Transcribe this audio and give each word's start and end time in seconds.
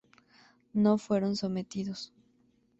No 0.73 0.97
fueron 0.97 1.35
sometidos. 1.35 2.11